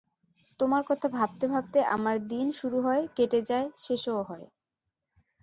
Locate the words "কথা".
0.87-1.07